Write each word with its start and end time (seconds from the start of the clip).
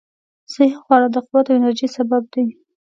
صحي 0.53 0.71
خواړه 0.83 1.07
د 1.11 1.17
قوت 1.27 1.45
او 1.49 1.55
انرژۍ 1.57 1.87
سبب 1.97 2.23
دي. 2.33 2.45